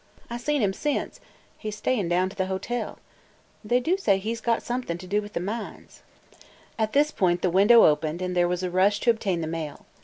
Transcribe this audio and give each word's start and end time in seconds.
I 0.31 0.37
seen 0.37 0.63
him 0.63 0.73
since; 0.73 1.19
he 1.59 1.69
's 1.69 1.75
staying 1.77 2.09
down 2.09 2.29
to 2.29 2.35
the 2.35 2.47
hotel. 2.47 2.97
They 3.63 3.79
do 3.79 3.97
say 3.97 4.17
he 4.17 4.33
's 4.33 4.41
got 4.41 4.63
somethin' 4.63 4.97
ter 4.97 5.05
do 5.05 5.21
with 5.21 5.33
the 5.33 5.39
mines." 5.39 6.01
At 6.79 6.93
this 6.93 7.11
point 7.11 7.43
the 7.43 7.51
window 7.51 7.85
opened 7.85 8.19
and 8.19 8.35
there 8.35 8.47
was 8.47 8.63
a 8.63 8.71
rush 8.71 8.99
to 9.01 9.11
obtain 9.11 9.41
the 9.41 9.45
mail. 9.47 9.85